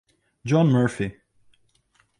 John 0.43 0.71
Murphy. 0.71 1.15